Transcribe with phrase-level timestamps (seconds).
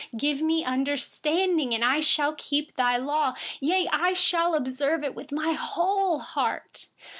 [0.15, 3.35] 34Give me understanding, and I will keep your law.
[3.59, 6.87] Yes, I will obey it with my whole heart.